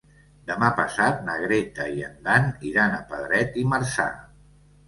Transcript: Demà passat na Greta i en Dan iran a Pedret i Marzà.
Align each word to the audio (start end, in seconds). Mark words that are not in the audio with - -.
Demà 0.51 0.69
passat 0.79 1.19
na 1.27 1.35
Greta 1.43 1.87
i 1.99 2.05
en 2.07 2.17
Dan 2.29 2.49
iran 2.73 2.97
a 3.01 3.05
Pedret 3.13 3.61
i 3.65 3.67
Marzà. 3.75 4.09